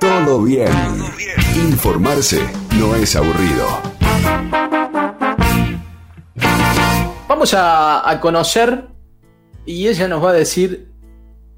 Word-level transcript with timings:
Todo 0.00 0.42
bien. 0.42 0.72
Informarse 1.56 2.40
no 2.78 2.94
es 2.94 3.16
aburrido. 3.16 3.66
Vamos 7.28 7.54
a, 7.56 8.18
conocer 8.20 8.88
y 9.64 9.88
ella 9.88 10.08
nos 10.08 10.24
va 10.24 10.30
a 10.30 10.34
decir 10.34 10.88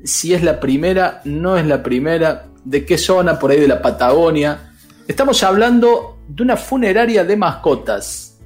si 0.04 0.34
es 0.34 0.42
la 0.42 0.60
primera, 0.60 1.20
no 1.24 1.56
es 1.56 1.66
la 1.66 1.82
primera, 1.82 2.46
de 2.64 2.84
qué 2.84 2.98
zona, 2.98 3.38
por 3.38 3.50
ahí 3.50 3.60
de 3.60 3.68
la 3.68 3.80
Patagonia. 3.80 4.72
Estamos 5.06 5.42
hablando 5.42 6.18
de 6.28 6.42
una 6.42 6.56
funeraria 6.56 7.24
de 7.24 7.36
mascotas. 7.36 8.38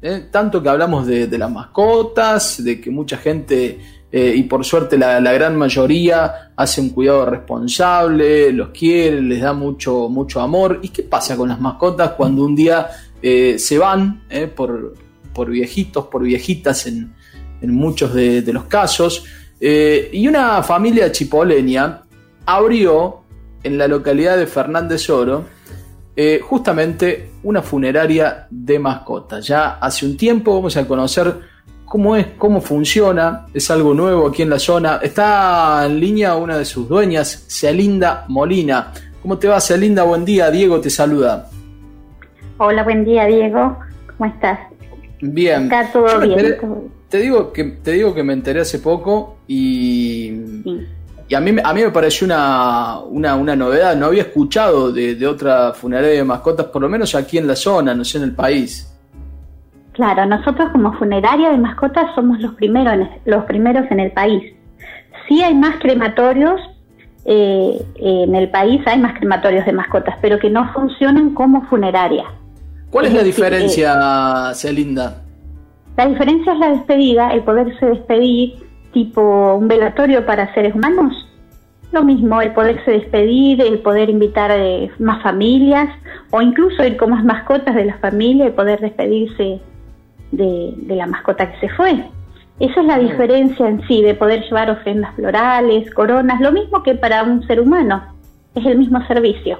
¿eh? 0.00 0.28
Tanto 0.30 0.62
que 0.62 0.68
hablamos 0.68 1.06
de, 1.06 1.26
de 1.26 1.38
las 1.38 1.50
mascotas, 1.50 2.62
de 2.62 2.80
que 2.80 2.90
mucha 2.90 3.16
gente 3.16 3.80
eh, 4.14 4.34
y 4.36 4.42
por 4.42 4.62
suerte 4.62 4.98
la, 4.98 5.20
gran 5.20 5.56
mayoría 5.56 6.52
hace 6.54 6.82
un 6.82 6.90
cuidado 6.90 7.24
responsable, 7.24 8.52
los 8.52 8.68
quiere, 8.68 9.22
les 9.22 9.40
da 9.40 9.54
mucho, 9.54 10.10
mucho 10.10 10.42
amor. 10.42 10.80
¿Y 10.82 10.90
qué 10.90 11.02
pasa 11.02 11.34
con 11.34 11.48
las 11.48 11.58
mascotas 11.58 12.10
cuando 12.10 12.44
un 12.44 12.54
día 12.54 12.88
eh, 13.22 13.58
se 13.58 13.78
van 13.78 14.24
eh, 14.28 14.48
por, 14.48 14.92
por, 15.32 15.48
viejitos, 15.48 16.08
por 16.08 16.24
viejitas 16.24 16.86
en, 16.86 17.14
en 17.62 17.74
muchos 17.74 18.12
de, 18.12 18.44
los 18.52 18.64
casos? 18.64 19.24
Y 19.58 20.26
una 20.26 20.62
familia 20.64 21.10
chipoleña 21.12 22.02
abrió 22.44 23.22
en 23.62 23.78
la 23.78 23.86
localidad 23.86 24.36
de 24.36 24.48
Fernández 24.48 25.08
Oro 25.08 25.44
justamente 26.42 27.30
una 27.44 27.62
funeraria 27.62 28.48
de 28.50 28.78
mascotas. 28.80 29.46
Ya 29.46 29.78
hace 29.80 30.04
un 30.04 30.16
tiempo 30.16 30.52
vamos 30.56 30.76
a 30.76 30.86
conocer 30.86 31.51
cómo 31.92 32.16
es, 32.16 32.26
cómo 32.38 32.62
funciona, 32.62 33.44
es 33.52 33.70
algo 33.70 33.92
nuevo 33.92 34.26
aquí 34.26 34.40
en 34.40 34.48
la 34.48 34.58
zona. 34.58 34.98
Está 35.02 35.84
en 35.84 36.00
línea 36.00 36.36
una 36.36 36.56
de 36.56 36.64
sus 36.64 36.88
dueñas, 36.88 37.44
Celinda 37.50 38.24
Molina. 38.28 38.94
¿Cómo 39.20 39.36
te 39.36 39.46
va, 39.46 39.60
Celinda? 39.60 40.02
Buen 40.02 40.24
día, 40.24 40.50
Diego 40.50 40.80
te 40.80 40.88
saluda. 40.88 41.50
Hola, 42.56 42.82
buen 42.82 43.04
día, 43.04 43.26
Diego. 43.26 43.76
¿Cómo 44.16 44.30
estás? 44.32 44.58
Bien. 45.20 45.64
Está 45.64 45.92
todo 45.92 46.18
bien. 46.20 46.38
Enteré, 46.38 46.60
te, 47.10 47.18
digo 47.18 47.52
que, 47.52 47.64
te 47.64 47.90
digo 47.90 48.14
que 48.14 48.22
me 48.22 48.32
enteré 48.32 48.60
hace 48.60 48.78
poco 48.78 49.40
y, 49.46 50.32
sí. 50.64 50.86
y 51.28 51.34
a, 51.34 51.40
mí, 51.40 51.54
a 51.62 51.74
mí 51.74 51.82
me 51.82 51.90
pareció 51.90 52.24
una, 52.24 53.00
una, 53.00 53.36
una 53.36 53.54
novedad. 53.54 53.94
No 53.96 54.06
había 54.06 54.22
escuchado 54.22 54.90
de, 54.90 55.14
de 55.14 55.26
otra 55.26 55.74
funeraria 55.74 56.16
de 56.16 56.24
mascotas, 56.24 56.64
por 56.68 56.80
lo 56.80 56.88
menos 56.88 57.14
aquí 57.14 57.36
en 57.36 57.46
la 57.46 57.54
zona, 57.54 57.94
no 57.94 58.02
sé, 58.02 58.16
en 58.16 58.24
el 58.24 58.34
país. 58.34 58.91
Claro, 60.02 60.26
nosotros 60.26 60.70
como 60.72 60.92
funeraria 60.94 61.50
de 61.50 61.58
mascotas 61.58 62.12
somos 62.16 62.40
los 62.40 62.54
primeros, 62.54 63.06
los 63.24 63.44
primeros 63.44 63.88
en 63.88 64.00
el 64.00 64.10
país. 64.10 64.52
Sí 65.28 65.40
hay 65.44 65.54
más 65.54 65.76
crematorios, 65.80 66.60
eh, 67.24 67.80
en 67.94 68.34
el 68.34 68.50
país 68.50 68.82
hay 68.84 68.98
más 68.98 69.16
crematorios 69.16 69.64
de 69.64 69.72
mascotas, 69.72 70.16
pero 70.20 70.40
que 70.40 70.50
no 70.50 70.72
funcionan 70.72 71.34
como 71.34 71.62
funeraria. 71.66 72.24
¿Cuál 72.90 73.04
es, 73.04 73.12
es 73.12 73.16
la 73.16 73.22
decir, 73.22 73.44
diferencia, 73.44 74.50
eh, 74.50 74.54
Celinda? 74.56 75.22
La 75.96 76.06
diferencia 76.06 76.52
es 76.52 76.58
la 76.58 76.70
despedida, 76.70 77.32
el 77.32 77.42
poderse 77.44 77.86
despedir 77.86 78.54
tipo 78.92 79.54
un 79.54 79.68
velatorio 79.68 80.26
para 80.26 80.52
seres 80.52 80.74
humanos. 80.74 81.14
Lo 81.92 82.02
mismo, 82.02 82.42
el 82.42 82.52
poderse 82.54 82.90
despedir, 82.90 83.60
el 83.60 83.78
poder 83.78 84.10
invitar 84.10 84.50
eh, 84.52 84.90
más 84.98 85.22
familias 85.22 85.90
o 86.32 86.42
incluso 86.42 86.84
ir 86.84 86.96
con 86.96 87.10
más 87.10 87.24
mascotas 87.24 87.76
de 87.76 87.84
la 87.84 87.98
familia 87.98 88.48
y 88.48 88.50
poder 88.50 88.80
despedirse 88.80 89.60
de, 90.32 90.74
de, 90.76 90.96
la 90.96 91.06
mascota 91.06 91.50
que 91.52 91.60
se 91.60 91.68
fue. 91.74 92.04
Esa 92.58 92.80
es 92.80 92.86
la 92.86 92.98
diferencia 92.98 93.68
en 93.68 93.86
sí, 93.86 94.02
de 94.02 94.14
poder 94.14 94.42
llevar 94.42 94.70
ofrendas 94.70 95.14
florales, 95.14 95.92
coronas, 95.94 96.40
lo 96.40 96.52
mismo 96.52 96.82
que 96.82 96.94
para 96.94 97.22
un 97.22 97.46
ser 97.46 97.60
humano. 97.60 98.02
Es 98.54 98.66
el 98.66 98.78
mismo 98.78 99.04
servicio. 99.06 99.58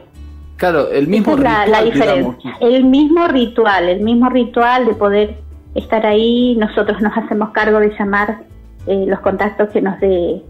Claro, 0.56 0.91
el 0.91 1.09
mismo 1.09 1.33
Esa 1.33 1.39
es 1.39 1.45
la, 1.45 1.64
ritual, 1.64 1.70
la 1.70 1.83
diferencia. 1.83 2.37
Digamos. 2.61 2.75
El 2.75 2.84
mismo 2.84 3.29
ritual, 3.29 3.89
el 3.89 4.01
mismo 4.03 4.29
ritual 4.29 4.87
de 4.87 4.95
poder 4.95 5.39
estar 5.75 6.05
ahí. 6.06 6.57
Nosotros 6.57 7.01
nos 7.01 7.17
hacemos 7.17 7.51
cargo 7.51 7.80
de 7.80 7.95
llamar 7.98 8.42
eh, 8.86 9.05
los 9.07 9.20
contactos 9.20 9.70
que 9.70 9.80
nos 9.80 9.98
dé 10.01 10.42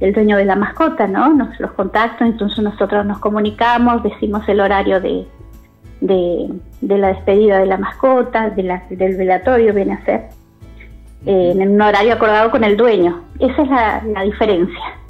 el 0.00 0.14
dueño 0.14 0.36
de 0.36 0.46
la 0.46 0.56
mascota, 0.56 1.06
¿no? 1.06 1.34
Nos 1.34 1.58
los 1.60 1.72
contactos, 1.72 2.26
entonces 2.26 2.64
nosotros 2.64 3.04
nos 3.04 3.18
comunicamos, 3.18 4.02
decimos 4.02 4.48
el 4.48 4.60
horario 4.60 5.00
de, 5.00 5.26
de, 6.00 6.48
de, 6.80 6.98
la 6.98 7.08
despedida 7.08 7.58
de 7.58 7.66
la 7.66 7.78
mascota, 7.78 8.50
de 8.50 8.62
la, 8.62 8.82
del 8.90 9.16
velatorio, 9.16 9.74
viene 9.74 9.94
a 9.94 10.04
ser, 10.04 10.28
eh, 11.26 11.52
en 11.54 11.70
un 11.70 11.80
horario 11.80 12.14
acordado 12.14 12.50
con 12.50 12.64
el 12.64 12.76
dueño. 12.76 13.22
Esa 13.38 13.62
es 13.62 13.68
la, 13.68 14.02
la 14.14 14.22
diferencia. 14.22 15.00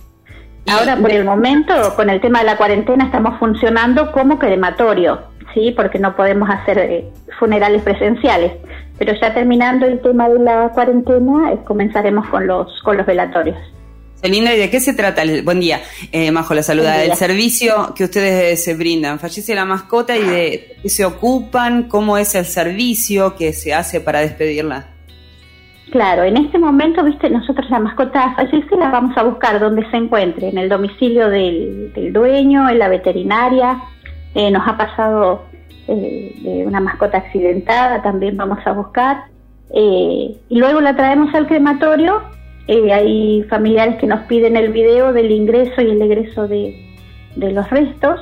Ahora, 0.68 0.96
por 0.96 1.10
el 1.10 1.24
momento, 1.24 1.74
con 1.96 2.10
el 2.10 2.20
tema 2.20 2.40
de 2.40 2.44
la 2.44 2.56
cuarentena, 2.56 3.04
estamos 3.04 3.38
funcionando 3.38 4.12
como 4.12 4.38
crematorio, 4.38 5.20
¿sí? 5.54 5.72
Porque 5.74 5.98
no 5.98 6.14
podemos 6.14 6.48
hacer 6.48 6.78
eh, 6.78 7.08
funerales 7.38 7.82
presenciales. 7.82 8.52
Pero 8.98 9.14
ya 9.14 9.32
terminando 9.32 9.86
el 9.86 10.00
tema 10.00 10.28
de 10.28 10.38
la 10.38 10.68
cuarentena, 10.68 11.52
eh, 11.52 11.58
comenzaremos 11.64 12.28
con 12.28 12.46
los, 12.46 12.80
con 12.82 12.96
los 12.96 13.06
velatorios. 13.06 13.58
Linda, 14.22 14.54
¿y 14.54 14.58
de 14.58 14.70
qué 14.70 14.80
se 14.80 14.92
trata? 14.92 15.22
El, 15.22 15.42
buen 15.42 15.60
día, 15.60 15.80
eh, 16.12 16.30
Majo, 16.30 16.54
la 16.54 16.62
saluda. 16.62 17.02
El 17.02 17.14
servicio 17.14 17.94
que 17.94 18.04
ustedes 18.04 18.62
se 18.62 18.74
brindan. 18.74 19.18
Fallece 19.18 19.54
la 19.54 19.64
mascota 19.64 20.16
y 20.16 20.22
de 20.22 20.76
qué 20.82 20.88
se 20.88 21.04
ocupan, 21.04 21.84
cómo 21.84 22.18
es 22.18 22.34
el 22.34 22.44
servicio 22.44 23.34
que 23.36 23.52
se 23.52 23.72
hace 23.72 24.00
para 24.00 24.20
despedirla. 24.20 24.88
Claro, 25.90 26.22
en 26.22 26.36
este 26.36 26.58
momento, 26.58 27.02
viste, 27.02 27.28
nosotros 27.30 27.68
la 27.68 27.80
mascota 27.80 28.34
fallece 28.36 28.76
la 28.76 28.90
vamos 28.90 29.16
a 29.16 29.24
buscar 29.24 29.58
donde 29.58 29.88
se 29.90 29.96
encuentre, 29.96 30.48
en 30.48 30.58
el 30.58 30.68
domicilio 30.68 31.28
del, 31.28 31.92
del 31.94 32.12
dueño, 32.12 32.68
en 32.68 32.78
la 32.78 32.88
veterinaria. 32.88 33.80
Eh, 34.34 34.50
nos 34.50 34.66
ha 34.68 34.76
pasado 34.76 35.46
eh, 35.88 36.64
una 36.64 36.80
mascota 36.80 37.18
accidentada, 37.18 38.02
también 38.02 38.36
vamos 38.36 38.58
a 38.64 38.72
buscar. 38.72 39.24
Eh, 39.74 40.36
y 40.48 40.58
luego 40.58 40.80
la 40.80 40.94
traemos 40.94 41.34
al 41.34 41.46
crematorio 41.46 42.22
eh, 42.70 42.92
hay 42.92 43.42
familiares 43.50 43.96
que 43.96 44.06
nos 44.06 44.20
piden 44.26 44.54
el 44.54 44.72
video 44.72 45.12
del 45.12 45.32
ingreso 45.32 45.82
y 45.82 45.90
el 45.90 46.00
egreso 46.00 46.46
de, 46.46 46.80
de 47.34 47.50
los 47.50 47.68
restos 47.68 48.20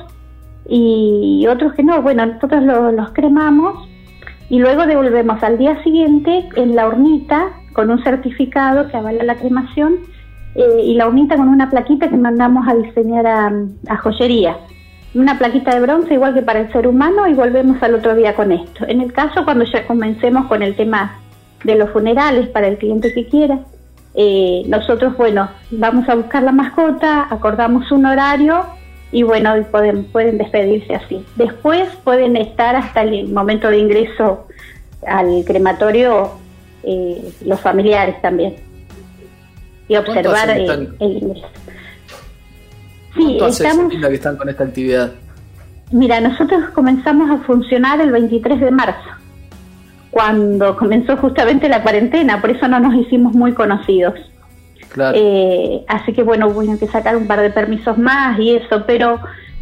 y 0.67 1.45
otros 1.47 1.73
que 1.73 1.83
no. 1.83 2.01
Bueno, 2.01 2.25
nosotros 2.25 2.63
lo, 2.63 2.91
los 2.91 3.11
cremamos 3.11 3.87
y 4.49 4.57
luego 4.57 4.87
devolvemos 4.87 5.43
al 5.43 5.59
día 5.59 5.83
siguiente 5.83 6.49
en 6.55 6.75
la 6.75 6.87
hornita 6.87 7.51
con 7.73 7.91
un 7.91 8.03
certificado 8.03 8.87
que 8.87 8.97
avala 8.97 9.23
la 9.23 9.35
cremación 9.35 9.97
eh, 10.55 10.81
y 10.83 10.95
la 10.95 11.05
hornita 11.05 11.37
con 11.37 11.47
una 11.47 11.69
plaquita 11.69 12.09
que 12.09 12.17
mandamos 12.17 12.67
a 12.67 12.73
diseñar 12.73 13.27
a, 13.27 13.53
a 13.87 13.97
joyería. 13.97 14.57
Una 15.13 15.37
plaquita 15.37 15.75
de 15.75 15.81
bronce 15.81 16.15
igual 16.15 16.33
que 16.33 16.41
para 16.41 16.61
el 16.61 16.71
ser 16.71 16.87
humano 16.87 17.27
y 17.27 17.35
volvemos 17.35 17.83
al 17.83 17.93
otro 17.93 18.15
día 18.15 18.33
con 18.33 18.51
esto. 18.51 18.83
En 18.87 19.01
el 19.01 19.13
caso 19.13 19.45
cuando 19.45 19.63
ya 19.65 19.85
comencemos 19.85 20.47
con 20.47 20.63
el 20.63 20.75
tema 20.75 21.19
de 21.63 21.75
los 21.75 21.91
funerales 21.91 22.47
para 22.47 22.67
el 22.67 22.79
cliente 22.79 23.13
que 23.13 23.27
quiera, 23.27 23.59
eh, 24.15 24.63
nosotros, 24.67 25.15
bueno, 25.17 25.49
vamos 25.71 26.09
a 26.09 26.15
buscar 26.15 26.43
la 26.43 26.51
mascota, 26.51 27.27
acordamos 27.29 27.91
un 27.91 28.05
horario 28.05 28.65
y 29.11 29.23
bueno, 29.23 29.53
pueden, 29.71 30.05
pueden 30.05 30.37
despedirse 30.37 30.95
así. 30.95 31.25
Después 31.35 31.89
pueden 32.03 32.35
estar 32.35 32.75
hasta 32.75 33.01
el 33.01 33.27
momento 33.29 33.69
de 33.69 33.77
ingreso 33.77 34.47
al 35.05 35.43
crematorio 35.45 36.31
eh, 36.83 37.31
los 37.45 37.59
familiares 37.59 38.21
también 38.21 38.55
y 39.87 39.95
observar 39.95 40.49
el, 40.49 40.95
el, 40.99 41.11
ingreso. 41.11 41.47
Sí, 43.15 43.37
estamos... 43.41 43.91
que 43.91 44.13
están 44.13 44.37
con 44.37 44.49
esta 44.49 44.63
actividad? 44.63 45.11
Mira, 45.91 46.21
nosotros 46.21 46.69
comenzamos 46.75 47.29
a 47.31 47.37
funcionar 47.43 47.99
el 47.99 48.11
23 48.11 48.59
de 48.59 48.71
marzo 48.71 49.18
cuando 50.19 50.75
comenzó 50.75 51.15
justamente 51.15 51.69
la 51.69 51.81
cuarentena, 51.81 52.41
por 52.41 52.49
eso 52.49 52.67
no 52.67 52.77
nos 52.81 52.93
hicimos 52.93 53.33
muy 53.33 53.53
conocidos. 53.53 54.15
Claro. 54.89 55.17
Eh, 55.17 55.85
así 55.87 56.11
que 56.11 56.23
bueno, 56.23 56.49
hubo 56.49 56.77
que 56.77 56.87
sacar 56.87 57.15
un 57.15 57.25
par 57.25 57.39
de 57.39 57.51
permisos 57.51 57.97
más 57.97 58.37
y 58.37 58.55
eso, 58.55 58.83
pero 58.85 59.17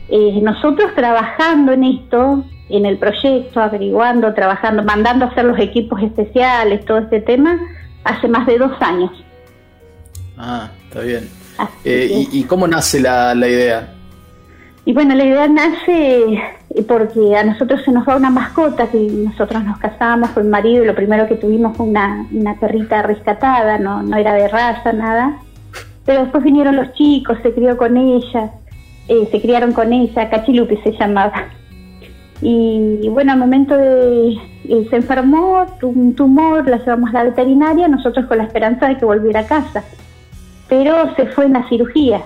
eh, 0.09 0.39
nosotros 0.41 0.95
trabajando 0.95 1.73
en 1.73 1.83
esto, 1.83 2.43
en 2.69 2.87
el 2.87 2.97
proyecto, 2.97 3.61
averiguando, 3.61 4.33
trabajando, 4.33 4.81
mandando 4.81 5.25
a 5.25 5.27
hacer 5.27 5.45
los 5.45 5.59
equipos 5.59 6.01
especiales, 6.01 6.83
todo 6.85 6.97
este 6.97 7.21
tema, 7.21 7.59
hace 8.03 8.27
más 8.27 8.47
de 8.47 8.57
dos 8.57 8.71
años. 8.81 9.11
Ah, 10.39 10.71
está 10.87 11.01
bien. 11.01 11.29
Eh, 11.85 12.25
y, 12.31 12.39
¿Y 12.39 12.43
cómo 12.45 12.67
nace 12.67 12.99
la, 12.99 13.35
la 13.35 13.47
idea? 13.47 13.93
Y 14.85 14.93
bueno, 14.93 15.13
la 15.13 15.23
idea 15.23 15.47
nace 15.47 16.41
porque 16.83 17.35
a 17.35 17.43
nosotros 17.43 17.81
se 17.83 17.91
nos 17.91 18.07
va 18.07 18.15
una 18.15 18.29
mascota, 18.29 18.87
que 18.87 18.97
nosotros 18.97 19.63
nos 19.63 19.77
casamos 19.79 20.29
con 20.31 20.43
mi 20.43 20.49
marido 20.49 20.83
y 20.83 20.87
lo 20.87 20.95
primero 20.95 21.27
que 21.27 21.35
tuvimos 21.35 21.75
fue 21.75 21.87
una, 21.87 22.25
una 22.31 22.55
perrita 22.59 23.01
rescatada, 23.01 23.77
no, 23.77 24.03
no 24.03 24.17
era 24.17 24.33
de 24.33 24.47
raza, 24.47 24.91
nada. 24.93 25.39
Pero 26.05 26.21
después 26.21 26.43
vinieron 26.43 26.75
los 26.75 26.93
chicos, 26.93 27.37
se 27.43 27.53
crió 27.53 27.77
con 27.77 27.97
ella, 27.97 28.51
eh, 29.07 29.27
se 29.31 29.41
criaron 29.41 29.73
con 29.73 29.91
ella, 29.91 30.29
Cachilupi 30.29 30.77
se 30.77 30.91
llamaba. 30.91 31.45
Y, 32.41 33.09
bueno, 33.09 33.31
al 33.31 33.39
momento 33.39 33.75
de... 33.75 34.37
Eh, 34.69 34.87
se 34.89 34.97
enfermó, 34.97 35.65
un 35.81 36.13
tumor, 36.13 36.67
la 36.67 36.77
llevamos 36.77 37.09
a 37.11 37.19
la 37.19 37.23
veterinaria, 37.23 37.87
nosotros 37.87 38.25
con 38.25 38.37
la 38.37 38.43
esperanza 38.43 38.87
de 38.87 38.97
que 38.97 39.05
volviera 39.05 39.41
a 39.41 39.47
casa. 39.47 39.83
Pero 40.67 41.15
se 41.15 41.25
fue 41.27 41.45
en 41.45 41.53
la 41.53 41.67
cirugía 41.69 42.21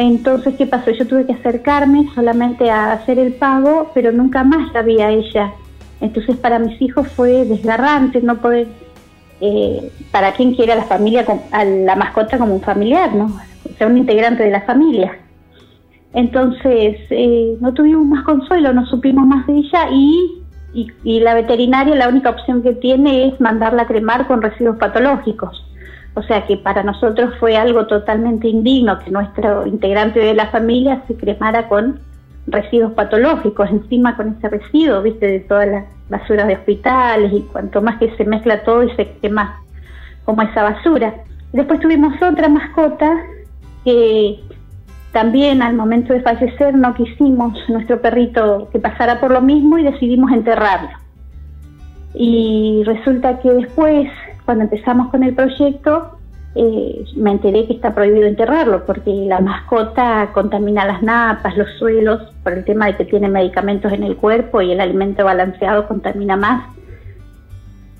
Entonces, 0.00 0.54
¿qué 0.56 0.66
pasó? 0.66 0.92
Yo 0.92 1.06
tuve 1.06 1.26
que 1.26 1.34
acercarme 1.34 2.08
solamente 2.14 2.70
a 2.70 2.92
hacer 2.92 3.18
el 3.18 3.34
pago, 3.34 3.90
pero 3.92 4.12
nunca 4.12 4.42
más 4.44 4.72
la 4.72 4.80
vi 4.80 4.98
a 5.02 5.10
ella. 5.10 5.52
Entonces, 6.00 6.36
para 6.36 6.58
mis 6.58 6.80
hijos 6.80 7.06
fue 7.08 7.44
desgarrante 7.44 8.22
no 8.22 8.36
poder, 8.38 8.66
eh, 9.42 9.92
para 10.10 10.32
quien 10.32 10.54
quiera 10.54 10.74
la 10.74 10.84
familia, 10.84 11.26
a 11.52 11.64
la 11.66 11.96
mascota 11.96 12.38
como 12.38 12.54
un 12.54 12.62
familiar, 12.62 13.14
¿no? 13.14 13.26
O 13.26 13.76
sea, 13.76 13.88
un 13.88 13.98
integrante 13.98 14.42
de 14.42 14.50
la 14.50 14.62
familia. 14.62 15.18
Entonces, 16.14 16.96
eh, 17.10 17.58
no 17.60 17.74
tuvimos 17.74 18.06
más 18.06 18.24
consuelo, 18.24 18.72
no 18.72 18.86
supimos 18.86 19.26
más 19.26 19.46
de 19.46 19.58
ella 19.58 19.90
y, 19.92 20.40
y, 21.04 21.20
la 21.20 21.34
veterinaria 21.34 21.94
la 21.94 22.08
única 22.08 22.30
opción 22.30 22.62
que 22.62 22.72
tiene 22.72 23.28
es 23.28 23.38
mandarla 23.38 23.82
a 23.82 23.86
cremar 23.86 24.26
con 24.26 24.40
residuos 24.40 24.78
patológicos. 24.78 25.62
O 26.14 26.22
sea 26.22 26.46
que 26.46 26.56
para 26.56 26.82
nosotros 26.82 27.34
fue 27.38 27.56
algo 27.56 27.86
totalmente 27.86 28.48
indigno 28.48 28.98
que 28.98 29.10
nuestro 29.10 29.66
integrante 29.66 30.20
de 30.20 30.34
la 30.34 30.48
familia 30.48 31.02
se 31.06 31.14
cremara 31.16 31.68
con 31.68 32.00
residuos 32.46 32.92
patológicos, 32.92 33.70
encima 33.70 34.16
con 34.16 34.36
ese 34.36 34.48
residuo, 34.48 35.02
viste, 35.02 35.26
de 35.26 35.40
todas 35.40 35.68
las 35.68 35.84
basuras 36.08 36.48
de 36.48 36.54
hospitales 36.54 37.32
y 37.32 37.42
cuanto 37.42 37.80
más 37.80 37.98
que 37.98 38.14
se 38.16 38.24
mezcla 38.24 38.64
todo 38.64 38.82
y 38.82 38.90
se 38.96 39.08
quema 39.20 39.60
como 40.24 40.42
esa 40.42 40.62
basura. 40.62 41.14
Después 41.52 41.80
tuvimos 41.80 42.14
otra 42.22 42.48
mascota 42.48 43.16
que 43.84 44.40
también 45.12 45.62
al 45.62 45.74
momento 45.74 46.12
de 46.12 46.20
fallecer 46.20 46.74
no 46.74 46.94
quisimos 46.94 47.52
nuestro 47.68 48.00
perrito 48.00 48.68
que 48.72 48.78
pasara 48.78 49.20
por 49.20 49.32
lo 49.32 49.40
mismo 49.40 49.78
y 49.78 49.82
decidimos 49.82 50.30
enterrarlo. 50.32 50.90
Y 52.14 52.82
resulta 52.84 53.38
que 53.40 53.50
después, 53.50 54.08
cuando 54.50 54.64
empezamos 54.64 55.10
con 55.10 55.22
el 55.22 55.32
proyecto, 55.32 56.18
eh, 56.56 57.04
me 57.14 57.30
enteré 57.30 57.68
que 57.68 57.74
está 57.74 57.94
prohibido 57.94 58.26
enterrarlo 58.26 58.84
porque 58.84 59.12
la 59.12 59.38
mascota 59.38 60.28
contamina 60.32 60.84
las 60.86 61.04
napas, 61.04 61.56
los 61.56 61.68
suelos, 61.78 62.20
por 62.42 62.54
el 62.54 62.64
tema 62.64 62.86
de 62.86 62.96
que 62.96 63.04
tiene 63.04 63.28
medicamentos 63.28 63.92
en 63.92 64.02
el 64.02 64.16
cuerpo 64.16 64.60
y 64.60 64.72
el 64.72 64.80
alimento 64.80 65.24
balanceado 65.24 65.86
contamina 65.86 66.36
más 66.36 66.64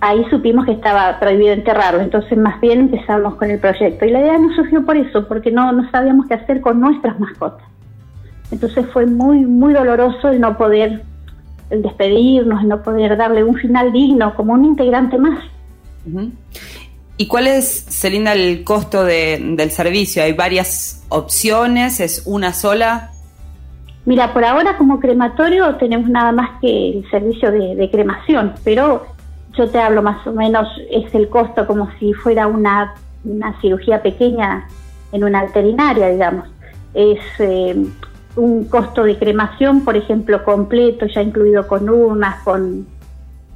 ahí 0.00 0.24
supimos 0.28 0.64
que 0.64 0.72
estaba 0.72 1.20
prohibido 1.20 1.52
enterrarlo, 1.52 2.00
entonces 2.00 2.36
más 2.36 2.60
bien 2.60 2.80
empezamos 2.80 3.36
con 3.36 3.48
el 3.48 3.60
proyecto. 3.60 4.04
Y 4.06 4.10
la 4.10 4.20
idea 4.20 4.38
nos 4.38 4.56
surgió 4.56 4.84
por 4.84 4.96
eso, 4.96 5.28
porque 5.28 5.52
no, 5.52 5.70
no 5.70 5.88
sabíamos 5.92 6.26
qué 6.26 6.34
hacer 6.34 6.60
con 6.62 6.80
nuestras 6.80 7.20
mascotas. 7.20 7.68
Entonces 8.50 8.86
fue 8.92 9.06
muy, 9.06 9.44
muy 9.44 9.72
doloroso 9.72 10.30
el 10.30 10.40
no 10.40 10.56
poder 10.56 11.02
el 11.70 11.82
despedirnos, 11.82 12.62
el 12.62 12.68
no 12.68 12.82
poder 12.82 13.16
darle 13.16 13.44
un 13.44 13.54
final 13.54 13.92
digno 13.92 14.34
como 14.34 14.54
un 14.54 14.64
integrante 14.64 15.18
más. 15.18 15.38
¿Y 17.16 17.26
cuál 17.26 17.46
es, 17.46 17.86
Celinda, 17.88 18.32
el 18.32 18.64
costo 18.64 19.04
del 19.04 19.70
servicio? 19.70 20.22
¿Hay 20.22 20.32
varias 20.32 21.04
opciones? 21.08 22.00
¿Es 22.00 22.22
una 22.24 22.52
sola? 22.52 23.10
Mira, 24.06 24.32
por 24.32 24.44
ahora 24.44 24.78
como 24.78 24.98
crematorio 24.98 25.76
tenemos 25.76 26.08
nada 26.08 26.32
más 26.32 26.60
que 26.60 26.90
el 26.90 27.10
servicio 27.10 27.52
de, 27.52 27.76
de 27.76 27.90
cremación, 27.90 28.54
pero 28.64 29.06
yo 29.56 29.68
te 29.68 29.78
hablo 29.78 30.02
más 30.02 30.26
o 30.26 30.32
menos, 30.32 30.68
es 30.90 31.14
el 31.14 31.28
costo 31.28 31.66
como 31.66 31.90
si 31.98 32.12
fuera 32.14 32.46
una, 32.46 32.94
cirugía 33.60 34.02
pequeña 34.02 34.66
en 35.12 35.24
una 35.24 35.44
veterinaria, 35.44 36.08
digamos. 36.08 36.48
Es 36.94 37.20
eh, 37.38 37.76
un 38.36 38.64
costo 38.64 39.04
de 39.04 39.18
cremación, 39.18 39.84
por 39.84 39.96
ejemplo, 39.96 40.44
completo, 40.44 41.06
ya 41.06 41.22
incluido 41.22 41.66
con 41.66 41.88
urnas, 41.88 42.42
con, 42.42 42.86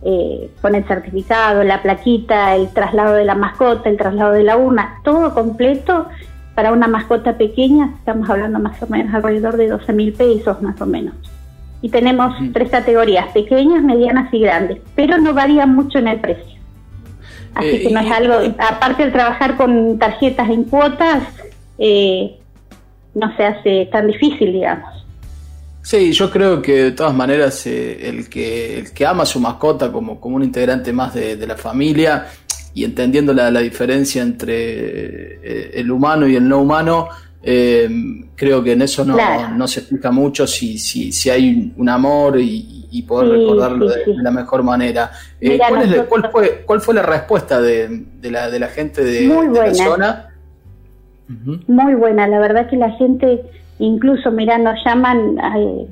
eh, 0.04 0.50
con 0.60 0.74
el 0.74 0.84
certificado, 0.84 1.64
la 1.64 1.82
plaquita, 1.82 2.54
el 2.54 2.68
traslado 2.72 3.14
de 3.14 3.24
la 3.24 3.34
mascota, 3.34 3.88
el 3.88 3.96
traslado 3.96 4.32
de 4.32 4.44
la 4.44 4.56
urna, 4.56 5.00
todo 5.02 5.34
completo 5.34 6.08
para 6.54 6.72
una 6.72 6.86
mascota 6.86 7.36
pequeña, 7.36 7.94
estamos 7.98 8.28
hablando 8.30 8.58
más 8.60 8.80
o 8.82 8.86
menos 8.86 9.12
alrededor 9.14 9.56
de 9.56 9.68
12 9.68 9.92
mil 9.92 10.12
pesos, 10.12 10.62
más 10.62 10.80
o 10.80 10.86
menos 10.86 11.14
y 11.84 11.90
tenemos 11.90 12.34
tres 12.54 12.70
categorías, 12.70 13.26
pequeñas, 13.34 13.82
medianas 13.82 14.32
y 14.32 14.38
grandes, 14.38 14.78
pero 14.96 15.18
no 15.18 15.34
varía 15.34 15.66
mucho 15.66 15.98
en 15.98 16.08
el 16.08 16.18
precio. 16.18 16.58
Así 17.54 17.68
eh, 17.68 17.82
que 17.82 17.90
no 17.90 18.00
es 18.00 18.10
algo, 18.10 18.54
aparte 18.58 19.04
de 19.04 19.10
trabajar 19.10 19.58
con 19.58 19.98
tarjetas 19.98 20.48
en 20.48 20.64
cuotas, 20.64 21.24
eh, 21.76 22.38
no 23.14 23.36
se 23.36 23.44
hace 23.44 23.90
tan 23.92 24.06
difícil, 24.06 24.50
digamos. 24.50 25.03
Sí, 25.84 26.12
yo 26.12 26.30
creo 26.30 26.60
que 26.60 26.84
de 26.84 26.92
todas 26.92 27.14
maneras 27.14 27.66
eh, 27.66 28.08
el, 28.08 28.28
que, 28.28 28.78
el 28.78 28.92
que 28.92 29.06
ama 29.06 29.22
a 29.22 29.26
su 29.26 29.38
mascota 29.38 29.92
como, 29.92 30.18
como 30.18 30.36
un 30.36 30.42
integrante 30.42 30.92
más 30.92 31.14
de, 31.14 31.46
la 31.46 31.56
familia 31.56 32.26
y 32.74 32.84
entendiendo 32.84 33.32
la, 33.32 33.50
la 33.50 33.60
diferencia 33.60 34.22
entre 34.22 35.78
el 35.78 35.90
humano 35.90 36.26
y 36.26 36.34
el 36.34 36.48
no 36.48 36.58
humano, 36.60 37.08
eh, 37.46 37.86
creo 38.34 38.64
que 38.64 38.72
en 38.72 38.80
eso 38.80 39.04
no, 39.04 39.18
no 39.54 39.68
se 39.68 39.80
explica 39.80 40.10
mucho 40.10 40.46
si, 40.46 40.78
si, 40.78 41.12
si 41.12 41.28
hay 41.28 41.74
un 41.76 41.88
amor 41.90 42.38
y, 42.40 42.80
poder 43.06 43.38
recordarlo 43.38 43.88
de, 43.88 44.02
la 44.22 44.30
mejor 44.30 44.62
manera. 44.62 45.10
Eh, 45.40 45.58
¿cuál, 45.68 46.06
cuál, 46.08 46.30
fue, 46.30 46.62
¿Cuál 46.64 46.80
fue 46.80 46.94
la 46.94 47.02
respuesta 47.02 47.60
de, 47.60 47.88
de, 48.20 48.30
la, 48.30 48.48
de 48.48 48.58
la 48.58 48.68
gente 48.68 49.04
de, 49.04 49.26
la 49.26 49.74
zona? 49.74 50.30
Muy 51.66 51.94
buena, 51.96 52.26
la 52.28 52.38
verdad 52.38 52.70
que 52.70 52.76
la 52.76 52.92
gente, 52.92 53.42
incluso, 53.78 54.30
mira, 54.30 54.58
nos 54.58 54.82
llaman 54.84 55.38
eh, 55.38 55.86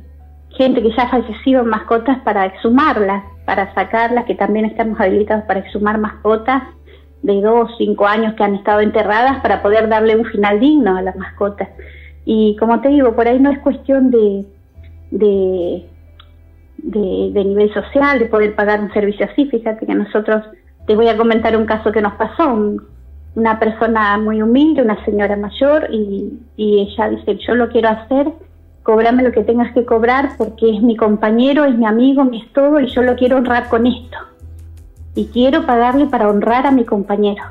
gente 0.56 0.82
que 0.82 0.90
ya 0.90 1.04
ha 1.04 1.08
fallecido 1.08 1.64
mascotas 1.64 2.18
para 2.20 2.46
exhumarlas, 2.46 3.24
para 3.44 3.72
sacarlas, 3.74 4.24
que 4.24 4.34
también 4.34 4.66
estamos 4.66 5.00
habilitados 5.00 5.44
para 5.44 5.60
exhumar 5.60 5.98
mascotas 5.98 6.62
de 7.22 7.40
dos, 7.40 7.70
cinco 7.78 8.06
años 8.06 8.34
que 8.34 8.44
han 8.44 8.56
estado 8.56 8.80
enterradas 8.80 9.40
para 9.42 9.62
poder 9.62 9.88
darle 9.88 10.16
un 10.16 10.24
final 10.26 10.60
digno 10.60 10.96
a 10.96 11.02
las 11.02 11.16
mascotas. 11.16 11.68
Y 12.24 12.56
como 12.58 12.80
te 12.80 12.88
digo, 12.88 13.14
por 13.14 13.26
ahí 13.26 13.38
no 13.40 13.50
es 13.50 13.58
cuestión 13.60 14.10
de, 14.10 14.44
de, 15.10 15.88
de, 16.78 17.44
nivel 17.44 17.72
social, 17.72 18.18
de 18.18 18.26
poder 18.26 18.54
pagar 18.54 18.80
un 18.80 18.92
servicio 18.92 19.26
así. 19.30 19.46
Fíjate 19.46 19.86
que 19.86 19.94
nosotros, 19.94 20.44
te 20.86 20.94
voy 20.94 21.08
a 21.08 21.16
comentar 21.16 21.56
un 21.56 21.66
caso 21.66 21.92
que 21.92 22.02
nos 22.02 22.14
pasó, 22.14 22.78
una 23.34 23.58
persona 23.58 24.18
muy 24.18 24.42
humilde, 24.42 24.82
una 24.82 25.02
señora 25.04 25.36
mayor, 25.36 25.88
y, 25.90 26.38
y 26.56 26.80
ella 26.80 27.08
dice, 27.10 27.38
yo 27.46 27.54
lo 27.54 27.68
quiero 27.68 27.88
hacer, 27.88 28.32
cobrame 28.82 29.22
lo 29.22 29.32
que 29.32 29.44
tengas 29.44 29.72
que 29.72 29.84
cobrar 29.84 30.30
porque 30.36 30.74
es 30.74 30.82
mi 30.82 30.96
compañero, 30.96 31.64
es 31.64 31.76
mi 31.76 31.86
amigo, 31.86 32.24
mi 32.24 32.42
es 32.42 32.52
todo, 32.52 32.80
y 32.80 32.88
yo 32.88 33.02
lo 33.02 33.16
quiero 33.16 33.36
honrar 33.36 33.68
con 33.68 33.86
esto 33.86 34.18
y 35.14 35.26
quiero 35.26 35.66
pagarle 35.66 36.06
para 36.06 36.28
honrar 36.28 36.66
a 36.66 36.70
mi 36.70 36.84
compañero, 36.84 37.42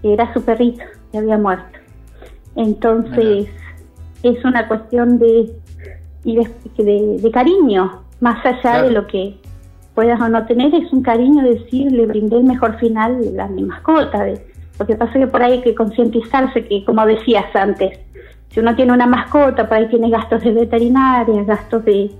que 0.00 0.12
era 0.12 0.32
su 0.32 0.42
perrito, 0.42 0.82
que 1.12 1.18
había 1.18 1.38
muerto. 1.38 1.78
Entonces, 2.54 3.48
es 4.22 4.44
una 4.44 4.66
cuestión 4.66 5.18
de, 5.18 5.52
de, 6.24 7.18
de, 7.20 7.30
cariño, 7.30 8.02
más 8.20 8.44
allá 8.44 8.82
de 8.82 8.90
lo 8.90 9.06
que 9.06 9.38
puedas 9.94 10.20
o 10.20 10.28
no 10.28 10.46
tener, 10.46 10.74
es 10.74 10.90
un 10.92 11.02
cariño 11.02 11.42
decir, 11.42 11.92
le 11.92 12.06
brindé 12.06 12.38
el 12.38 12.44
mejor 12.44 12.78
final 12.78 13.38
a 13.38 13.48
mi 13.48 13.62
mascota. 13.62 14.24
De, 14.24 14.55
porque 14.76 14.96
pasa 14.96 15.12
que 15.14 15.26
por 15.26 15.42
ahí 15.42 15.52
hay 15.52 15.62
que 15.62 15.74
concientizarse 15.74 16.64
que, 16.64 16.84
como 16.84 17.04
decías 17.06 17.44
antes, 17.54 17.98
si 18.50 18.60
uno 18.60 18.74
tiene 18.74 18.92
una 18.92 19.06
mascota, 19.06 19.68
por 19.68 19.78
ahí 19.78 19.88
tiene 19.88 20.10
gastos 20.10 20.42
de 20.42 20.52
veterinaria, 20.52 21.42
gastos 21.44 21.84
de, 21.84 22.10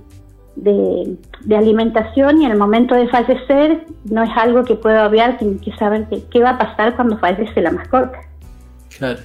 de, 0.55 1.55
alimentación 1.55 2.41
y 2.41 2.45
en 2.45 2.51
el 2.51 2.57
momento 2.57 2.95
de 2.95 3.07
fallecer 3.07 3.85
no 4.05 4.23
es 4.23 4.29
algo 4.35 4.63
que 4.63 4.75
pueda 4.75 5.07
obviar, 5.07 5.37
tiene 5.37 5.57
que 5.57 5.71
saber 5.73 6.07
qué 6.31 6.41
va 6.41 6.51
a 6.51 6.57
pasar 6.57 6.95
cuando 6.95 7.17
fallece 7.17 7.61
la 7.61 7.71
mascota. 7.71 8.19
Claro, 8.97 9.19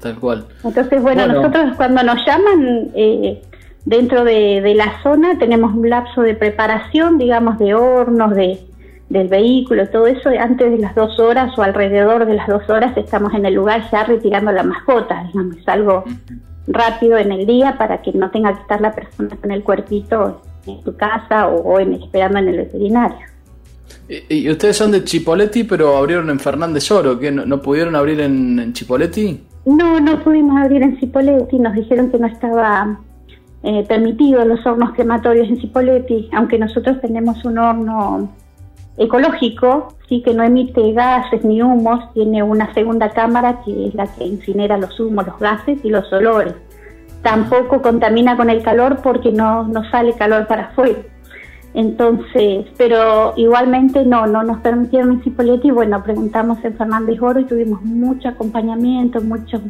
tal 0.00 0.16
cual. 0.18 0.46
Entonces, 0.64 1.02
bueno, 1.02 1.26
nosotros 1.26 1.76
cuando 1.76 2.02
nos 2.02 2.24
llaman 2.24 2.90
eh, 2.94 3.42
dentro 3.84 4.24
de, 4.24 4.74
la 4.74 5.02
zona 5.02 5.38
tenemos 5.38 5.74
un 5.74 5.90
lapso 5.90 6.22
de 6.22 6.34
preparación, 6.34 7.18
digamos, 7.18 7.58
de 7.58 7.74
hornos, 7.74 8.34
de, 8.34 8.60
del 9.08 9.28
vehículo, 9.28 9.88
todo 9.88 10.06
eso, 10.06 10.30
antes 10.38 10.70
de 10.70 10.78
las 10.78 10.94
dos 10.94 11.18
horas 11.20 11.56
o 11.56 11.62
alrededor 11.62 12.26
de 12.26 12.34
las 12.34 12.48
dos 12.48 12.68
horas 12.68 12.96
estamos 12.96 13.32
en 13.34 13.46
el 13.46 13.54
lugar 13.54 13.88
ya 13.92 14.04
retirando 14.04 14.50
la 14.50 14.64
mascota, 14.64 15.24
digamos, 15.24 15.56
es 15.58 15.68
algo 15.68 16.04
rápido 16.66 17.16
en 17.16 17.30
el 17.30 17.46
día 17.46 17.78
para 17.78 18.02
que 18.02 18.12
no 18.12 18.30
tenga 18.30 18.54
que 18.54 18.62
estar 18.62 18.80
la 18.80 18.92
persona 18.92 19.36
con 19.36 19.50
el 19.52 19.62
cuerpito 19.62 20.42
en 20.66 20.82
su 20.82 20.96
casa 20.96 21.46
o, 21.48 21.78
en, 21.78 21.94
esperando 21.94 22.38
en 22.38 22.48
el 22.48 22.56
veterinario. 22.56 23.18
¿Y, 24.08 24.50
ustedes 24.50 24.76
son 24.76 24.90
de 24.90 25.04
Chipoletti, 25.04 25.64
pero 25.64 25.96
abrieron 25.96 26.28
en 26.30 26.40
Fernández 26.40 26.90
Oro? 26.90 27.18
¿que 27.18 27.30
no, 27.30 27.60
pudieron 27.62 27.94
abrir 27.94 28.20
en, 28.20 28.58
en, 28.58 28.72
Chipoletti? 28.72 29.40
No, 29.64 30.00
no 30.00 30.22
pudimos 30.22 30.56
abrir 30.60 30.82
en 30.82 30.98
Chipoletti. 30.98 31.58
Nos 31.58 31.74
dijeron 31.74 32.10
que 32.10 32.18
no 32.18 32.26
estaba 32.26 33.00
eh, 33.62 33.84
permitido 33.88 34.44
los 34.44 34.64
hornos 34.66 34.92
crematorios 34.94 35.48
en 35.48 35.58
Chipoletti, 35.58 36.28
aunque 36.32 36.58
nosotros 36.58 37.00
tenemos 37.00 37.44
un 37.44 37.58
horno 37.58 38.32
ecológico, 38.96 39.88
sí 40.08 40.22
que 40.22 40.34
no 40.34 40.42
emite 40.42 40.92
gases 40.92 41.44
ni 41.44 41.62
humos, 41.62 42.12
tiene 42.14 42.42
una 42.42 42.72
segunda 42.74 43.10
cámara 43.10 43.60
que 43.64 43.88
es 43.88 43.94
la 43.94 44.06
que 44.06 44.24
incinera 44.24 44.78
los 44.78 44.98
humos, 45.00 45.26
los 45.26 45.38
gases 45.38 45.84
y 45.84 45.90
los 45.90 46.10
olores 46.12 46.54
tampoco 47.26 47.82
contamina 47.82 48.36
con 48.36 48.50
el 48.50 48.62
calor 48.62 49.00
porque 49.02 49.32
no, 49.32 49.64
no 49.66 49.82
sale 49.90 50.12
calor 50.12 50.46
para 50.46 50.66
afuera. 50.66 51.00
Entonces, 51.74 52.66
pero 52.78 53.34
igualmente 53.36 54.04
no, 54.06 54.28
no 54.28 54.44
nos 54.44 54.60
permitieron 54.60 55.10
en 55.10 55.22
Cipolletti 55.22 55.72
bueno, 55.72 56.04
preguntamos 56.04 56.64
en 56.64 56.76
Fernández 56.76 57.20
Oro 57.20 57.40
y 57.40 57.44
tuvimos 57.44 57.82
mucho 57.82 58.28
acompañamiento, 58.28 59.20
mucho 59.20 59.60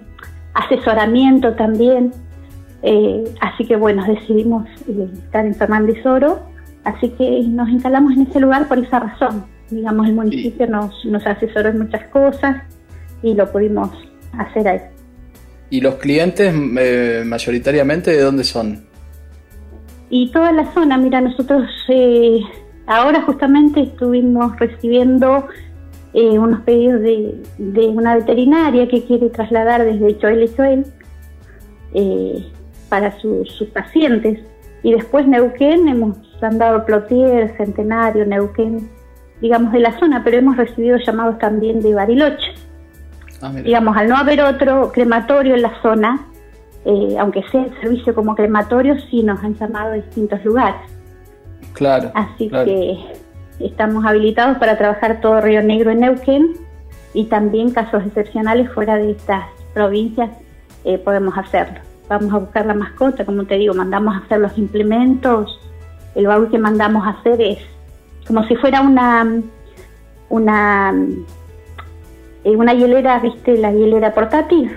asesoramiento 0.52 1.54
también. 1.54 2.12
Eh, 2.82 3.24
así 3.40 3.64
que 3.64 3.76
bueno, 3.76 4.04
decidimos 4.06 4.68
eh, 4.86 5.08
estar 5.14 5.46
en 5.46 5.54
Fernández 5.54 6.04
Oro, 6.04 6.40
así 6.86 7.10
que 7.10 7.42
nos 7.48 7.68
instalamos 7.68 8.14
en 8.14 8.22
ese 8.22 8.40
lugar 8.40 8.68
por 8.68 8.78
esa 8.78 9.00
razón. 9.00 9.44
Digamos, 9.70 10.06
el 10.06 10.14
municipio 10.14 10.66
nos, 10.68 11.04
nos 11.04 11.26
asesoró 11.26 11.70
en 11.70 11.78
muchas 11.80 12.06
cosas 12.08 12.62
y 13.22 13.34
lo 13.34 13.50
pudimos 13.50 13.90
hacer 14.38 14.68
ahí. 14.68 14.80
¿Y 15.68 15.80
los 15.80 15.96
clientes 15.96 16.54
eh, 16.78 17.24
mayoritariamente 17.26 18.12
de 18.12 18.22
dónde 18.22 18.44
son? 18.44 18.86
Y 20.08 20.30
toda 20.30 20.52
la 20.52 20.72
zona, 20.72 20.96
mira, 20.96 21.20
nosotros 21.20 21.68
ahora 22.86 23.22
justamente 23.22 23.80
estuvimos 23.80 24.56
recibiendo 24.58 25.48
unos 26.14 26.60
pedidos 26.60 27.02
de, 27.02 27.42
de, 27.58 27.88
una 27.88 28.14
veterinaria 28.14 28.88
que 28.88 29.04
quiere 29.04 29.28
trasladar 29.28 29.84
desde 29.84 30.16
Choel 30.16 30.44
y 30.44 30.54
Choel 30.54 30.86
para 32.88 33.18
sus 33.20 33.68
pacientes. 33.74 34.38
Y 34.82 34.92
después 34.92 35.26
Neuquén, 35.26 35.88
hemos 35.88 36.18
andado 36.42 36.84
Plotier, 36.84 37.56
Centenario, 37.56 38.24
Neuquén, 38.26 38.88
digamos 39.40 39.72
de 39.72 39.80
la 39.80 39.98
zona, 39.98 40.22
pero 40.24 40.38
hemos 40.38 40.56
recibido 40.56 40.96
llamados 40.98 41.38
también 41.38 41.80
de 41.80 41.94
Bariloche. 41.94 42.54
Ah, 43.42 43.52
digamos, 43.52 43.96
al 43.96 44.08
no 44.08 44.16
haber 44.16 44.40
otro 44.42 44.92
crematorio 44.92 45.54
en 45.54 45.62
la 45.62 45.82
zona, 45.82 46.26
eh, 46.84 47.16
aunque 47.18 47.42
sea 47.50 47.64
el 47.64 47.80
servicio 47.80 48.14
como 48.14 48.34
crematorio, 48.34 48.96
sí 49.10 49.22
nos 49.22 49.42
han 49.42 49.54
llamado 49.54 49.90
de 49.90 50.02
distintos 50.02 50.44
lugares. 50.44 50.80
Claro. 51.72 52.10
Así 52.14 52.48
que 52.48 52.98
estamos 53.58 54.04
habilitados 54.04 54.56
para 54.58 54.78
trabajar 54.78 55.20
todo 55.20 55.40
Río 55.40 55.62
Negro 55.62 55.90
en 55.90 56.00
Neuquén 56.00 56.54
y 57.12 57.24
también 57.24 57.70
casos 57.70 58.04
excepcionales 58.06 58.70
fuera 58.72 58.96
de 58.96 59.12
estas 59.12 59.44
provincias 59.74 60.30
eh, 60.84 60.98
podemos 60.98 61.36
hacerlo 61.36 61.85
vamos 62.08 62.32
a 62.32 62.38
buscar 62.38 62.66
la 62.66 62.74
mascota, 62.74 63.24
como 63.24 63.44
te 63.44 63.56
digo, 63.56 63.74
mandamos 63.74 64.14
a 64.14 64.18
hacer 64.18 64.40
los 64.40 64.56
implementos, 64.58 65.60
el 66.14 66.26
baúl 66.26 66.50
que 66.50 66.58
mandamos 66.58 67.06
a 67.06 67.10
hacer 67.10 67.40
es 67.40 67.58
como 68.26 68.44
si 68.44 68.56
fuera 68.56 68.80
una 68.80 69.40
una 70.28 70.92
eh, 72.44 72.56
una 72.56 72.74
hielera, 72.74 73.18
viste, 73.18 73.56
la 73.58 73.72
hielera 73.72 74.14
portátil. 74.14 74.76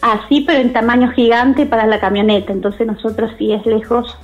Así, 0.00 0.42
pero 0.46 0.58
en 0.60 0.72
tamaño 0.72 1.10
gigante 1.10 1.66
para 1.66 1.86
la 1.86 2.00
camioneta. 2.00 2.50
Entonces 2.50 2.86
nosotros 2.86 3.32
si 3.36 3.52
es 3.52 3.66
lejos, 3.66 4.16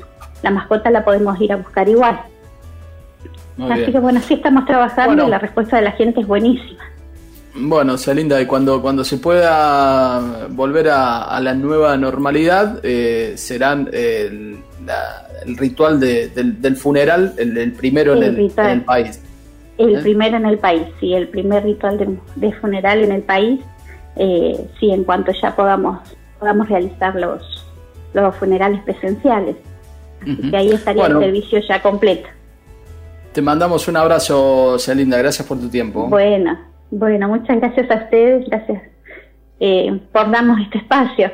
la 0.43 0.51
mascota 0.51 0.91
la 0.91 1.05
podemos 1.05 1.39
ir 1.41 1.53
a 1.53 1.57
buscar 1.57 1.89
igual. 1.89 2.21
así 3.71 3.93
que 3.93 3.99
bueno, 3.99 4.21
así 4.21 4.35
estamos 4.35 4.65
trabajando 4.65 5.27
y 5.27 5.29
la 5.29 5.39
respuesta 5.39 5.77
de 5.77 5.83
la 5.83 5.93
gente 5.93 6.21
es 6.21 6.27
buenísima. 6.27 6.83
Bueno, 7.59 7.97
Salinda, 7.97 8.41
y 8.41 8.47
cuando, 8.47 8.83
cuando 8.83 9.03
se 9.03 9.17
pueda 9.17 10.47
volver 10.51 10.89
a, 10.91 11.41
la 11.41 11.55
nueva 11.55 11.97
normalidad, 11.97 12.81
eh, 12.83 13.33
serán 13.37 13.89
el, 13.93 14.59
ritual 15.57 15.99
del, 15.99 16.77
funeral, 16.77 17.35
el, 17.39 17.73
primero 17.73 18.15
en, 18.15 18.23
el, 18.23 18.83
país. 18.83 19.23
El 19.79 19.97
¿Eh? 19.97 20.03
primero 20.03 20.37
en 20.37 20.47
el 20.47 20.59
país, 20.59 20.83
sí, 21.01 21.15
el 21.15 21.29
primer 21.29 21.65
ritual 21.65 22.19
de, 22.37 22.53
funeral 22.55 23.03
en 23.03 23.13
el 23.13 23.23
país, 23.23 23.61
eh, 24.17 24.69
sí, 24.79 24.91
en 24.91 25.05
cuanto 25.05 25.33
ya 25.33 25.57
podamos, 25.57 26.01
podamos 26.39 26.69
realizar 26.69 27.15
los, 27.15 27.65
los 28.13 28.37
funerales 28.37 28.83
presenciales. 28.83 29.57
Así 30.23 30.51
que 30.51 30.57
ahí 30.57 30.73
estaría 30.73 31.07
el 31.07 31.19
servicio 31.19 31.61
ya 31.67 31.81
completo. 31.81 32.29
Te 33.33 33.43
mandamos 33.43 33.87
un 33.87 33.97
abrazo, 33.97 34.79
Celinda, 34.79 35.19
gracias 35.19 35.47
por 35.47 35.59
tu 35.59 35.69
tiempo. 35.69 36.09
Bueno, 36.09 36.59
bueno, 36.91 37.29
muchas 37.29 37.59
gracias 37.59 37.91
a 37.91 37.95
ustedes, 38.05 38.49
gracias 38.49 38.83
eh, 39.61 40.01
por 40.13 40.31
darnos 40.31 40.61
este 40.61 40.79
espacio. 40.79 41.31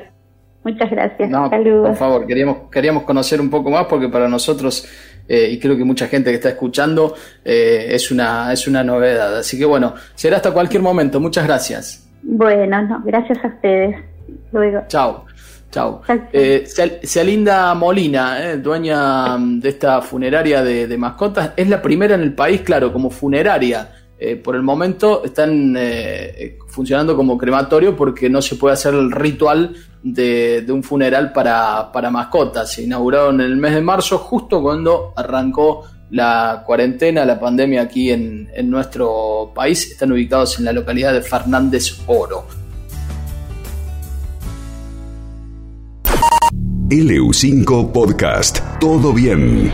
Muchas 0.65 0.91
gracias. 0.91 1.31
Saludos. 1.31 1.89
Por 1.89 1.97
favor, 1.97 2.27
queríamos, 2.27 2.71
queríamos 2.71 3.03
conocer 3.03 3.41
un 3.41 3.51
poco 3.51 3.71
más 3.71 3.87
porque 3.87 4.09
para 4.09 4.29
nosotros, 4.29 4.87
eh, 5.29 5.49
y 5.51 5.59
creo 5.59 5.77
que 5.77 5.85
mucha 5.85 6.07
gente 6.07 6.31
que 6.31 6.37
está 6.37 6.51
escuchando, 6.51 7.15
eh, 7.45 7.87
es, 7.91 8.13
una, 8.13 8.53
es 8.53 8.69
una 8.69 8.85
novedad. 8.85 9.39
Así 9.39 9.59
que 9.59 9.65
bueno, 9.65 9.95
será 10.15 10.37
hasta 10.37 10.53
cualquier 10.53 10.83
momento. 10.83 11.19
Muchas 11.19 11.47
gracias. 11.47 12.09
Bueno, 12.23 12.81
no, 12.83 13.03
gracias 13.05 13.45
a 13.45 13.49
ustedes. 13.49 13.97
Luego. 14.53 14.83
Chao. 14.87 15.25
Chao. 15.73 16.03
Eh, 16.33 16.65
Celinda 17.03 17.75
Molina, 17.75 18.57
dueña 18.57 19.39
de 19.39 19.69
esta 19.71 20.03
funeraria 20.03 20.63
de, 20.63 20.87
de 20.87 20.99
mascotas, 20.99 21.53
es 21.57 21.67
la 21.67 21.81
primera 21.81 22.15
en 22.15 22.21
el 22.21 22.35
país, 22.35 22.61
claro, 22.61 22.93
como 22.93 23.09
funeraria 23.09 23.89
eh, 24.25 24.37
por 24.37 24.55
el 24.55 24.63
momento 24.63 25.25
están 25.25 25.75
eh, 25.77 26.57
funcionando 26.69 27.17
como 27.17 27.37
crematorio 27.37 27.97
porque 27.97 28.31
no 28.31 28.41
se 28.41 28.55
puede 28.55 28.75
hacer 28.75 28.95
el 28.95 29.11
ritual 29.11 29.75
de, 30.01 30.65
un 30.69 30.85
funeral 30.85 31.33
para, 31.33 31.91
mascotas. 32.13 32.71
Se 32.71 32.85
inauguraron 32.85 33.41
en 33.41 33.49
el 33.49 33.57
mes 33.57 33.75
de 33.75 33.81
marzo, 33.81 34.19
justo 34.19 34.63
cuando 34.63 35.13
arrancó 35.17 35.87
la 36.11 36.63
cuarentena, 36.65 37.25
la 37.25 37.41
pandemia 37.41 37.83
aquí 37.83 38.13
en, 38.13 38.49
en 38.55 38.71
nuestro 38.71 39.51
país. 39.53 39.91
Están 39.91 40.13
ubicados 40.13 40.57
en 40.61 40.67
la 40.67 40.73
localidad 40.73 41.13
de 41.13 41.23
Fernández 41.23 41.99
Oro. 42.07 42.45
LU5 46.91 47.91
Podcast. 47.91 48.61
Todo 48.79 49.13
bien. 49.13 49.73